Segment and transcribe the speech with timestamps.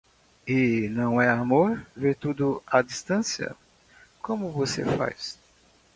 [0.47, 3.55] E não é amor ver tudo à distância?
[4.19, 5.37] como você faz.